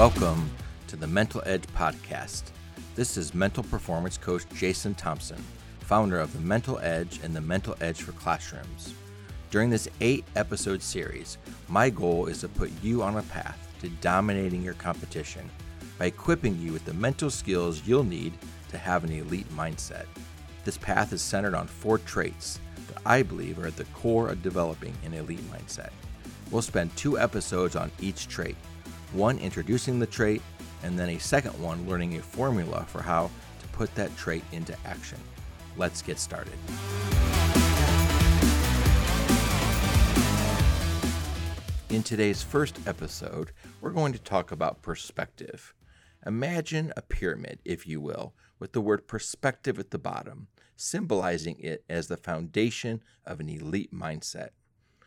Welcome 0.00 0.50
to 0.86 0.96
the 0.96 1.06
Mental 1.06 1.42
Edge 1.44 1.66
Podcast. 1.76 2.44
This 2.94 3.18
is 3.18 3.34
mental 3.34 3.62
performance 3.62 4.16
coach 4.16 4.46
Jason 4.54 4.94
Thompson, 4.94 5.36
founder 5.80 6.18
of 6.18 6.32
the 6.32 6.40
Mental 6.40 6.78
Edge 6.78 7.20
and 7.22 7.36
the 7.36 7.40
Mental 7.42 7.76
Edge 7.82 8.00
for 8.00 8.12
Classrooms. 8.12 8.94
During 9.50 9.68
this 9.68 9.90
eight 10.00 10.24
episode 10.36 10.80
series, 10.80 11.36
my 11.68 11.90
goal 11.90 12.28
is 12.28 12.40
to 12.40 12.48
put 12.48 12.70
you 12.82 13.02
on 13.02 13.18
a 13.18 13.22
path 13.24 13.58
to 13.82 13.90
dominating 14.00 14.62
your 14.62 14.72
competition 14.72 15.50
by 15.98 16.06
equipping 16.06 16.58
you 16.58 16.72
with 16.72 16.86
the 16.86 16.94
mental 16.94 17.28
skills 17.28 17.82
you'll 17.84 18.02
need 18.02 18.32
to 18.70 18.78
have 18.78 19.04
an 19.04 19.12
elite 19.12 19.54
mindset. 19.54 20.06
This 20.64 20.78
path 20.78 21.12
is 21.12 21.20
centered 21.20 21.54
on 21.54 21.66
four 21.66 21.98
traits 21.98 22.58
that 22.88 23.02
I 23.04 23.22
believe 23.22 23.58
are 23.58 23.66
at 23.66 23.76
the 23.76 23.84
core 23.84 24.30
of 24.30 24.42
developing 24.42 24.94
an 25.04 25.12
elite 25.12 25.46
mindset. 25.52 25.90
We'll 26.50 26.62
spend 26.62 26.96
two 26.96 27.18
episodes 27.18 27.76
on 27.76 27.92
each 28.00 28.28
trait 28.28 28.56
one 29.12 29.38
introducing 29.38 29.98
the 29.98 30.06
trait, 30.06 30.42
and 30.82 30.98
then 30.98 31.10
a 31.10 31.18
second 31.18 31.52
one 31.60 31.88
learning 31.88 32.16
a 32.16 32.22
formula 32.22 32.84
for 32.88 33.02
how 33.02 33.30
to 33.60 33.68
put 33.68 33.94
that 33.94 34.16
trait 34.16 34.44
into 34.52 34.76
action. 34.84 35.18
Let's 35.76 36.02
get 36.02 36.18
started. 36.18 36.52
In 41.90 42.04
today's 42.04 42.42
first 42.42 42.78
episode, 42.86 43.50
we're 43.80 43.90
going 43.90 44.12
to 44.12 44.18
talk 44.20 44.52
about 44.52 44.80
perspective. 44.80 45.74
Imagine 46.24 46.92
a 46.96 47.02
pyramid, 47.02 47.58
if 47.64 47.86
you 47.86 48.00
will, 48.00 48.34
with 48.60 48.72
the 48.72 48.80
word 48.80 49.08
perspective 49.08 49.78
at 49.78 49.90
the 49.90 49.98
bottom, 49.98 50.46
symbolizing 50.76 51.56
it 51.58 51.82
as 51.88 52.06
the 52.06 52.16
foundation 52.16 53.02
of 53.26 53.40
an 53.40 53.48
elite 53.48 53.92
mindset. 53.92 54.50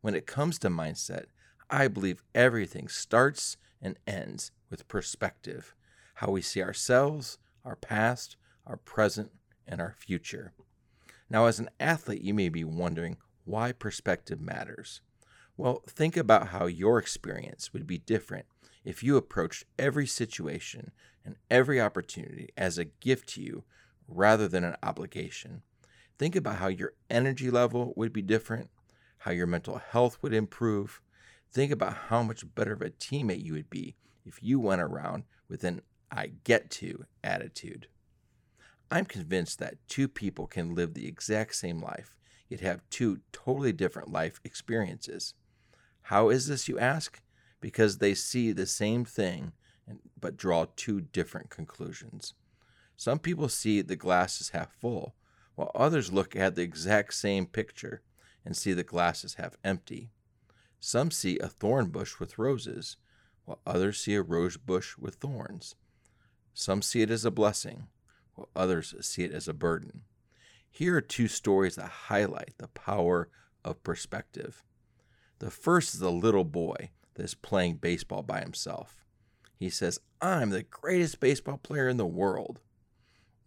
When 0.00 0.14
it 0.16 0.26
comes 0.26 0.58
to 0.58 0.68
mindset, 0.68 1.26
I 1.70 1.88
believe 1.88 2.24
everything 2.34 2.88
starts 2.88 3.56
and 3.84 3.98
ends 4.06 4.50
with 4.70 4.88
perspective 4.88 5.74
how 6.14 6.30
we 6.30 6.42
see 6.42 6.62
ourselves, 6.62 7.38
our 7.64 7.76
past, 7.76 8.36
our 8.66 8.76
present, 8.76 9.30
and 9.66 9.80
our 9.80 9.94
future. 9.96 10.52
Now, 11.28 11.46
as 11.46 11.58
an 11.58 11.70
athlete, 11.80 12.22
you 12.22 12.34
may 12.34 12.48
be 12.48 12.64
wondering 12.64 13.16
why 13.44 13.72
perspective 13.72 14.40
matters. 14.40 15.00
Well, 15.56 15.82
think 15.86 16.16
about 16.16 16.48
how 16.48 16.66
your 16.66 16.98
experience 16.98 17.72
would 17.72 17.86
be 17.86 17.98
different 17.98 18.46
if 18.84 19.02
you 19.02 19.16
approached 19.16 19.64
every 19.78 20.06
situation 20.06 20.90
and 21.24 21.36
every 21.50 21.80
opportunity 21.80 22.50
as 22.56 22.78
a 22.78 22.84
gift 22.84 23.28
to 23.30 23.42
you 23.42 23.64
rather 24.08 24.48
than 24.48 24.64
an 24.64 24.76
obligation. 24.82 25.62
Think 26.18 26.36
about 26.36 26.56
how 26.56 26.68
your 26.68 26.92
energy 27.10 27.50
level 27.50 27.92
would 27.96 28.12
be 28.12 28.22
different, 28.22 28.70
how 29.18 29.30
your 29.30 29.46
mental 29.46 29.78
health 29.78 30.18
would 30.22 30.34
improve. 30.34 31.00
Think 31.54 31.70
about 31.70 31.96
how 32.08 32.24
much 32.24 32.52
better 32.56 32.72
of 32.72 32.82
a 32.82 32.90
teammate 32.90 33.44
you 33.44 33.52
would 33.52 33.70
be 33.70 33.94
if 34.26 34.42
you 34.42 34.58
went 34.58 34.82
around 34.82 35.22
with 35.48 35.62
an 35.62 35.82
I 36.10 36.32
get 36.42 36.68
to 36.72 37.06
attitude. 37.22 37.86
I'm 38.90 39.04
convinced 39.04 39.60
that 39.60 39.78
two 39.88 40.08
people 40.08 40.48
can 40.48 40.74
live 40.74 40.94
the 40.94 41.06
exact 41.06 41.54
same 41.54 41.80
life, 41.80 42.16
yet 42.48 42.58
have 42.60 42.82
two 42.90 43.20
totally 43.32 43.72
different 43.72 44.10
life 44.10 44.40
experiences. 44.44 45.34
How 46.02 46.28
is 46.28 46.48
this, 46.48 46.68
you 46.68 46.78
ask? 46.78 47.22
Because 47.60 47.98
they 47.98 48.14
see 48.14 48.50
the 48.50 48.66
same 48.66 49.04
thing 49.04 49.52
but 50.20 50.36
draw 50.36 50.66
two 50.74 51.02
different 51.02 51.50
conclusions. 51.50 52.34
Some 52.96 53.20
people 53.20 53.48
see 53.48 53.80
the 53.80 53.96
glass 53.96 54.40
is 54.40 54.50
half 54.50 54.72
full, 54.72 55.14
while 55.54 55.70
others 55.74 56.12
look 56.12 56.34
at 56.34 56.56
the 56.56 56.62
exact 56.62 57.14
same 57.14 57.46
picture 57.46 58.02
and 58.44 58.56
see 58.56 58.72
the 58.72 58.82
glass 58.82 59.24
is 59.24 59.34
half 59.34 59.56
empty. 59.62 60.10
Some 60.86 61.10
see 61.10 61.38
a 61.38 61.48
thorn 61.48 61.86
bush 61.86 62.20
with 62.20 62.38
roses, 62.38 62.98
while 63.46 63.58
others 63.66 64.02
see 64.02 64.16
a 64.16 64.22
rose 64.22 64.58
bush 64.58 64.98
with 64.98 65.14
thorns. 65.14 65.76
Some 66.52 66.82
see 66.82 67.00
it 67.00 67.10
as 67.10 67.24
a 67.24 67.30
blessing, 67.30 67.88
while 68.34 68.50
others 68.54 68.94
see 69.00 69.24
it 69.24 69.32
as 69.32 69.48
a 69.48 69.54
burden. 69.54 70.02
Here 70.70 70.94
are 70.94 71.00
two 71.00 71.26
stories 71.26 71.76
that 71.76 71.88
highlight 71.88 72.52
the 72.58 72.68
power 72.68 73.30
of 73.64 73.82
perspective. 73.82 74.62
The 75.38 75.50
first 75.50 75.94
is 75.94 76.02
a 76.02 76.10
little 76.10 76.44
boy 76.44 76.90
that 77.14 77.22
is 77.24 77.34
playing 77.34 77.76
baseball 77.76 78.22
by 78.22 78.40
himself. 78.40 79.06
He 79.56 79.70
says, 79.70 79.98
I'm 80.20 80.50
the 80.50 80.64
greatest 80.64 81.18
baseball 81.18 81.56
player 81.56 81.88
in 81.88 81.96
the 81.96 82.04
world. 82.04 82.60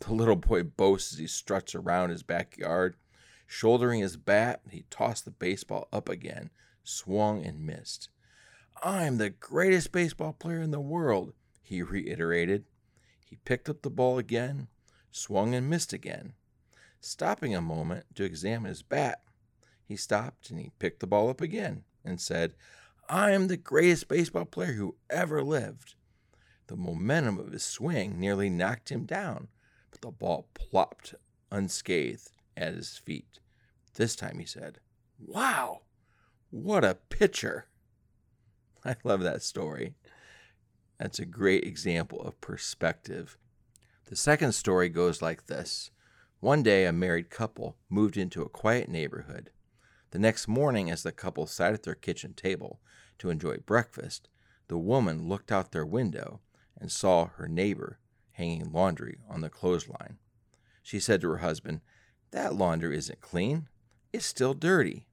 The 0.00 0.14
little 0.14 0.36
boy 0.36 0.62
boasts 0.62 1.12
as 1.12 1.18
he 1.18 1.26
struts 1.26 1.74
around 1.74 2.08
his 2.08 2.22
backyard. 2.22 2.96
Shouldering 3.46 4.00
his 4.00 4.16
bat, 4.16 4.62
he 4.70 4.86
tossed 4.88 5.26
the 5.26 5.30
baseball 5.30 5.86
up 5.92 6.08
again, 6.08 6.48
swung 6.88 7.44
and 7.44 7.64
missed. 7.64 8.08
I'm 8.82 9.18
the 9.18 9.30
greatest 9.30 9.92
baseball 9.92 10.32
player 10.32 10.60
in 10.60 10.70
the 10.70 10.80
world, 10.80 11.32
he 11.62 11.82
reiterated. 11.82 12.64
He 13.24 13.36
picked 13.36 13.68
up 13.68 13.82
the 13.82 13.90
ball 13.90 14.18
again, 14.18 14.68
swung 15.10 15.54
and 15.54 15.68
missed 15.68 15.92
again. 15.92 16.34
Stopping 17.00 17.54
a 17.54 17.60
moment 17.60 18.06
to 18.14 18.24
examine 18.24 18.68
his 18.68 18.82
bat, 18.82 19.22
he 19.84 19.96
stopped 19.96 20.50
and 20.50 20.58
he 20.58 20.72
picked 20.78 21.00
the 21.00 21.06
ball 21.06 21.28
up 21.28 21.40
again 21.40 21.84
and 22.04 22.20
said, 22.20 22.54
I 23.08 23.30
am 23.30 23.46
the 23.46 23.56
greatest 23.56 24.08
baseball 24.08 24.44
player 24.44 24.72
who 24.72 24.96
ever 25.08 25.42
lived. 25.42 25.94
The 26.66 26.76
momentum 26.76 27.38
of 27.38 27.52
his 27.52 27.64
swing 27.64 28.18
nearly 28.18 28.50
knocked 28.50 28.90
him 28.90 29.04
down, 29.04 29.48
but 29.90 30.00
the 30.00 30.10
ball 30.10 30.48
plopped 30.54 31.14
unscathed 31.50 32.32
at 32.56 32.74
his 32.74 32.98
feet. 32.98 33.38
This 33.94 34.16
time 34.16 34.38
he 34.38 34.46
said, 34.46 34.80
Wow, 35.18 35.82
what 36.50 36.84
a 36.84 36.98
pitcher! 37.08 37.66
I 38.84 38.96
love 39.04 39.22
that 39.22 39.42
story. 39.42 39.94
That's 40.98 41.18
a 41.18 41.26
great 41.26 41.64
example 41.64 42.20
of 42.22 42.40
perspective. 42.40 43.36
The 44.06 44.16
second 44.16 44.52
story 44.52 44.88
goes 44.88 45.20
like 45.20 45.46
this 45.46 45.90
One 46.40 46.62
day, 46.62 46.86
a 46.86 46.92
married 46.92 47.30
couple 47.30 47.76
moved 47.90 48.16
into 48.16 48.42
a 48.42 48.48
quiet 48.48 48.88
neighborhood. 48.88 49.50
The 50.10 50.18
next 50.18 50.46
morning, 50.46 50.90
as 50.90 51.02
the 51.02 51.12
couple 51.12 51.46
sat 51.46 51.74
at 51.74 51.82
their 51.82 51.94
kitchen 51.94 52.32
table 52.32 52.80
to 53.18 53.30
enjoy 53.30 53.56
breakfast, 53.58 54.28
the 54.68 54.78
woman 54.78 55.28
looked 55.28 55.50
out 55.50 55.72
their 55.72 55.84
window 55.84 56.40
and 56.80 56.90
saw 56.90 57.26
her 57.26 57.48
neighbor 57.48 57.98
hanging 58.32 58.70
laundry 58.70 59.18
on 59.28 59.40
the 59.40 59.50
clothesline. 59.50 60.18
She 60.82 61.00
said 61.00 61.20
to 61.22 61.30
her 61.30 61.38
husband, 61.38 61.80
That 62.30 62.54
laundry 62.54 62.96
isn't 62.96 63.20
clean. 63.20 63.68
It's 64.12 64.26
still 64.26 64.54
dirty. 64.54 65.06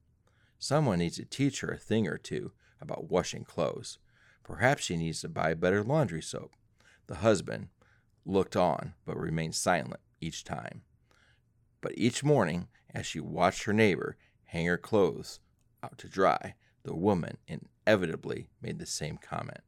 Someone 0.58 0.98
needs 0.98 1.16
to 1.16 1.24
teach 1.24 1.60
her 1.60 1.68
a 1.68 1.78
thing 1.78 2.06
or 2.06 2.18
two 2.18 2.52
about 2.80 3.10
washing 3.10 3.44
clothes. 3.44 3.98
Perhaps 4.42 4.84
she 4.84 4.96
needs 4.96 5.20
to 5.20 5.28
buy 5.28 5.54
better 5.54 5.82
laundry 5.82 6.22
soap. 6.22 6.52
The 7.06 7.16
husband 7.16 7.68
looked 8.24 8.56
on, 8.56 8.94
but 9.04 9.18
remained 9.18 9.54
silent 9.54 10.00
each 10.20 10.44
time. 10.44 10.82
But 11.80 11.92
each 11.96 12.24
morning, 12.24 12.68
as 12.94 13.06
she 13.06 13.20
watched 13.20 13.64
her 13.64 13.72
neighbor 13.72 14.16
hang 14.44 14.66
her 14.66 14.78
clothes 14.78 15.40
out 15.82 15.98
to 15.98 16.08
dry, 16.08 16.54
the 16.82 16.94
woman 16.94 17.38
inevitably 17.46 18.48
made 18.62 18.78
the 18.78 18.86
same 18.86 19.18
comment. 19.18 19.60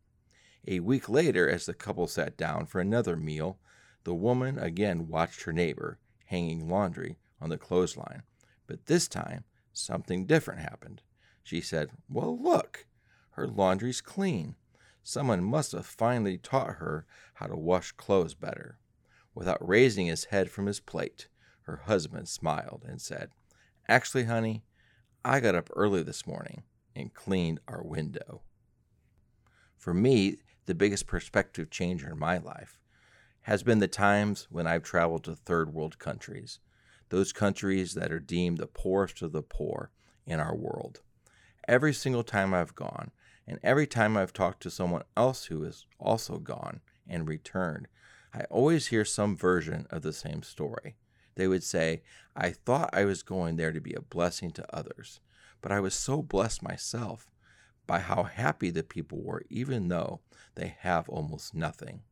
A 0.68 0.80
week 0.80 1.08
later, 1.08 1.48
as 1.48 1.66
the 1.66 1.74
couple 1.74 2.06
sat 2.06 2.36
down 2.36 2.66
for 2.66 2.80
another 2.80 3.16
meal, 3.16 3.58
the 4.04 4.14
woman 4.14 4.58
again 4.58 5.08
watched 5.08 5.42
her 5.42 5.52
neighbor 5.52 5.98
hanging 6.26 6.68
laundry 6.68 7.16
on 7.40 7.50
the 7.50 7.58
clothesline. 7.58 8.22
But 8.66 8.86
this 8.86 9.08
time, 9.08 9.44
something 9.76 10.26
different 10.26 10.60
happened. 10.60 11.02
She 11.42 11.60
said, 11.60 11.90
Well, 12.08 12.40
look, 12.40 12.86
her 13.30 13.46
laundry's 13.46 14.00
clean. 14.00 14.56
Someone 15.02 15.44
must 15.44 15.72
have 15.72 15.86
finally 15.86 16.38
taught 16.38 16.76
her 16.76 17.06
how 17.34 17.46
to 17.46 17.56
wash 17.56 17.92
clothes 17.92 18.34
better. 18.34 18.78
Without 19.34 19.66
raising 19.66 20.06
his 20.06 20.24
head 20.24 20.50
from 20.50 20.66
his 20.66 20.80
plate, 20.80 21.28
her 21.62 21.76
husband 21.76 22.28
smiled 22.28 22.84
and 22.86 23.00
said, 23.00 23.30
Actually, 23.88 24.24
honey, 24.24 24.64
I 25.24 25.40
got 25.40 25.54
up 25.54 25.70
early 25.74 26.02
this 26.02 26.26
morning 26.26 26.62
and 26.94 27.14
cleaned 27.14 27.60
our 27.68 27.82
window. 27.82 28.42
For 29.76 29.94
me, 29.94 30.38
the 30.64 30.74
biggest 30.74 31.06
perspective 31.06 31.70
changer 31.70 32.10
in 32.10 32.18
my 32.18 32.38
life 32.38 32.80
has 33.42 33.62
been 33.62 33.78
the 33.78 33.86
times 33.86 34.48
when 34.50 34.66
I've 34.66 34.82
traveled 34.82 35.22
to 35.24 35.36
third 35.36 35.72
world 35.72 36.00
countries, 36.00 36.58
those 37.08 37.32
countries 37.32 37.94
that 37.94 38.12
are 38.12 38.20
deemed 38.20 38.58
the 38.58 38.66
poorest 38.66 39.22
of 39.22 39.32
the 39.32 39.42
poor 39.42 39.90
in 40.26 40.40
our 40.40 40.54
world. 40.54 41.00
Every 41.68 41.92
single 41.92 42.24
time 42.24 42.52
I've 42.52 42.74
gone, 42.74 43.10
and 43.46 43.58
every 43.62 43.86
time 43.86 44.16
I've 44.16 44.32
talked 44.32 44.62
to 44.62 44.70
someone 44.70 45.04
else 45.16 45.46
who 45.46 45.62
has 45.62 45.86
also 45.98 46.38
gone 46.38 46.80
and 47.08 47.28
returned, 47.28 47.88
I 48.34 48.40
always 48.50 48.88
hear 48.88 49.04
some 49.04 49.36
version 49.36 49.86
of 49.90 50.02
the 50.02 50.12
same 50.12 50.42
story. 50.42 50.96
They 51.36 51.46
would 51.46 51.62
say, 51.62 52.02
I 52.34 52.50
thought 52.50 52.90
I 52.92 53.04
was 53.04 53.22
going 53.22 53.56
there 53.56 53.72
to 53.72 53.80
be 53.80 53.94
a 53.94 54.00
blessing 54.00 54.50
to 54.52 54.76
others, 54.76 55.20
but 55.60 55.70
I 55.70 55.80
was 55.80 55.94
so 55.94 56.22
blessed 56.22 56.62
myself 56.62 57.30
by 57.86 58.00
how 58.00 58.24
happy 58.24 58.70
the 58.70 58.82
people 58.82 59.22
were, 59.22 59.42
even 59.48 59.88
though 59.88 60.20
they 60.54 60.76
have 60.80 61.08
almost 61.08 61.54
nothing. 61.54 62.02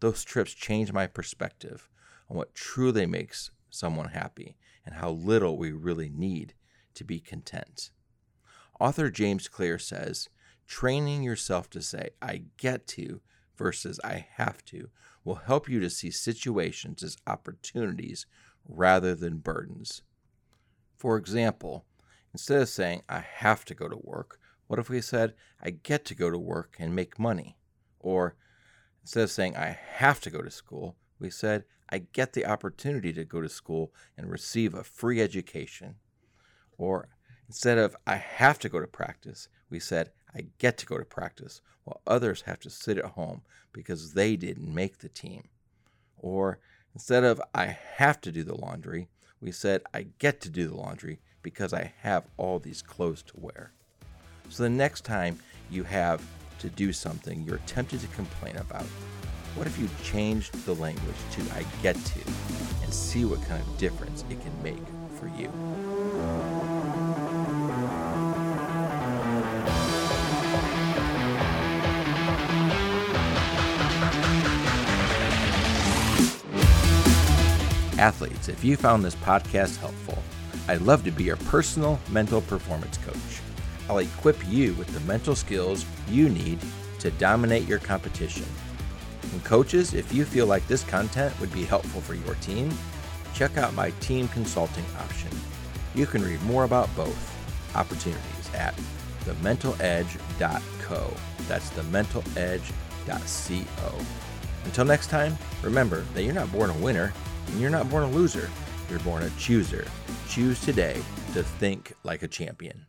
Those 0.00 0.24
trips 0.24 0.52
changed 0.52 0.92
my 0.92 1.06
perspective 1.06 1.88
on 2.28 2.36
what 2.36 2.54
truly 2.54 3.06
makes 3.06 3.50
someone 3.74 4.10
happy 4.10 4.56
and 4.84 4.96
how 4.96 5.10
little 5.10 5.56
we 5.56 5.72
really 5.72 6.08
need 6.08 6.54
to 6.94 7.04
be 7.04 7.20
content. 7.20 7.90
Author 8.80 9.10
James 9.10 9.48
Clear 9.48 9.78
says, 9.78 10.28
training 10.66 11.22
yourself 11.22 11.68
to 11.70 11.82
say, 11.82 12.10
I 12.20 12.44
get 12.56 12.86
to, 12.88 13.20
versus 13.56 14.00
I 14.02 14.26
have 14.36 14.64
to 14.66 14.90
will 15.24 15.36
help 15.36 15.68
you 15.68 15.80
to 15.80 15.90
see 15.90 16.10
situations 16.10 17.02
as 17.02 17.16
opportunities 17.26 18.26
rather 18.68 19.14
than 19.14 19.38
burdens. 19.38 20.02
For 20.96 21.16
example, 21.16 21.84
instead 22.32 22.62
of 22.62 22.68
saying 22.68 23.02
I 23.08 23.20
have 23.20 23.64
to 23.66 23.74
go 23.74 23.88
to 23.88 23.96
work, 24.02 24.38
what 24.66 24.78
if 24.78 24.88
we 24.88 25.00
said 25.00 25.34
I 25.62 25.70
get 25.70 26.04
to 26.06 26.14
go 26.14 26.30
to 26.30 26.38
work 26.38 26.76
and 26.78 26.94
make 26.94 27.18
money? 27.18 27.56
Or 28.00 28.36
instead 29.02 29.24
of 29.24 29.30
saying 29.30 29.56
I 29.56 29.78
have 29.94 30.20
to 30.22 30.30
go 30.30 30.42
to 30.42 30.50
school, 30.50 30.96
we 31.18 31.30
said 31.30 31.64
I 31.90 31.98
get 32.12 32.32
the 32.32 32.46
opportunity 32.46 33.12
to 33.12 33.24
go 33.24 33.40
to 33.40 33.48
school 33.48 33.92
and 34.16 34.30
receive 34.30 34.74
a 34.74 34.84
free 34.84 35.20
education. 35.20 35.96
Or 36.78 37.08
instead 37.46 37.78
of 37.78 37.96
I 38.06 38.16
have 38.16 38.58
to 38.60 38.68
go 38.68 38.80
to 38.80 38.86
practice, 38.86 39.48
we 39.70 39.78
said 39.80 40.10
I 40.34 40.46
get 40.58 40.78
to 40.78 40.86
go 40.86 40.98
to 40.98 41.04
practice 41.04 41.60
while 41.84 42.00
others 42.06 42.42
have 42.42 42.60
to 42.60 42.70
sit 42.70 42.98
at 42.98 43.04
home 43.04 43.42
because 43.72 44.14
they 44.14 44.36
didn't 44.36 44.74
make 44.74 44.98
the 44.98 45.08
team. 45.08 45.48
Or 46.18 46.58
instead 46.94 47.24
of 47.24 47.40
I 47.54 47.76
have 47.96 48.20
to 48.22 48.32
do 48.32 48.42
the 48.42 48.56
laundry, 48.56 49.08
we 49.40 49.52
said 49.52 49.82
I 49.92 50.06
get 50.18 50.40
to 50.42 50.48
do 50.48 50.68
the 50.68 50.76
laundry 50.76 51.20
because 51.42 51.74
I 51.74 51.92
have 52.00 52.24
all 52.38 52.58
these 52.58 52.82
clothes 52.82 53.22
to 53.24 53.34
wear. 53.36 53.72
So 54.48 54.62
the 54.62 54.70
next 54.70 55.04
time 55.04 55.38
you 55.70 55.84
have 55.84 56.22
to 56.60 56.70
do 56.70 56.92
something 56.92 57.42
you're 57.42 57.58
tempted 57.66 58.00
to 58.00 58.06
complain 58.08 58.56
about, 58.56 58.86
what 59.54 59.66
if 59.66 59.78
you 59.78 59.88
changed 60.02 60.52
the 60.64 60.74
language 60.74 61.16
to 61.32 61.42
I 61.54 61.64
get 61.82 61.96
to 61.96 62.20
and 62.82 62.92
see 62.92 63.24
what 63.24 63.40
kind 63.46 63.62
of 63.62 63.78
difference 63.78 64.24
it 64.28 64.40
can 64.40 64.62
make 64.62 64.82
for 65.18 65.28
you? 65.28 65.48
Athletes, 77.96 78.48
if 78.48 78.64
you 78.64 78.76
found 78.76 79.04
this 79.04 79.14
podcast 79.14 79.78
helpful, 79.78 80.18
I'd 80.66 80.82
love 80.82 81.04
to 81.04 81.10
be 81.10 81.24
your 81.24 81.36
personal 81.36 82.00
mental 82.10 82.40
performance 82.40 82.98
coach. 82.98 83.40
I'll 83.88 83.98
equip 83.98 84.36
you 84.48 84.74
with 84.74 84.88
the 84.88 85.00
mental 85.00 85.34
skills 85.34 85.86
you 86.08 86.28
need 86.28 86.58
to 86.98 87.10
dominate 87.12 87.68
your 87.68 87.78
competition. 87.78 88.44
And 89.34 89.42
coaches, 89.42 89.94
if 89.94 90.14
you 90.14 90.24
feel 90.24 90.46
like 90.46 90.64
this 90.68 90.84
content 90.84 91.34
would 91.40 91.52
be 91.52 91.64
helpful 91.64 92.00
for 92.00 92.14
your 92.14 92.36
team, 92.36 92.70
check 93.34 93.56
out 93.56 93.74
my 93.74 93.90
team 93.98 94.28
consulting 94.28 94.84
option. 94.96 95.28
You 95.92 96.06
can 96.06 96.22
read 96.22 96.40
more 96.42 96.62
about 96.62 96.88
both 96.94 97.34
opportunities 97.74 98.54
at 98.54 98.76
thementaledge.co. 99.24 101.16
That's 101.48 101.70
thementaledge.co. 101.70 104.04
Until 104.66 104.84
next 104.84 105.08
time, 105.08 105.36
remember 105.62 106.02
that 106.14 106.22
you're 106.22 106.32
not 106.32 106.52
born 106.52 106.70
a 106.70 106.74
winner 106.74 107.12
and 107.48 107.60
you're 107.60 107.70
not 107.70 107.90
born 107.90 108.04
a 108.04 108.10
loser. 108.10 108.48
You're 108.88 109.00
born 109.00 109.24
a 109.24 109.30
chooser. 109.30 109.84
Choose 110.28 110.60
today 110.60 111.02
to 111.32 111.42
think 111.42 111.92
like 112.04 112.22
a 112.22 112.28
champion. 112.28 112.86